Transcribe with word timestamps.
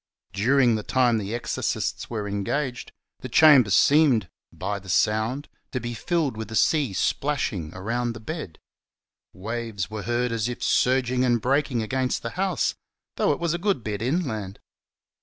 During 0.33 0.73
the 0.73 0.81
time 0.81 1.19
the 1.19 1.35
exorcists 1.35 2.09
were 2.09 2.27
engaged, 2.27 2.91
the 3.19 3.29
chamber 3.29 3.69
seemed— 3.69 4.29
by 4.67 4.79
the 4.79 4.89
sound— 4.89 5.47
to 5.73 5.79
be 5.79 5.93
filled 5.93 6.35
with 6.35 6.47
the 6.47 6.55
sea 6.55 6.91
splashing 6.91 7.71
around 7.75 8.13
the 8.13 8.19
bed; 8.19 8.57
waves 9.31 9.91
were 9.91 10.01
heard 10.01 10.31
as 10.31 10.49
if 10.49 10.63
surging 10.63 11.23
and 11.23 11.39
breaking 11.39 11.83
against 11.83 12.23
the 12.23 12.31
house, 12.31 12.73
though 13.17 13.31
it 13.31 13.39
was 13.39 13.53
a 13.53 13.59
good 13.59 13.83
bit 13.83 14.01
inland. 14.01 14.57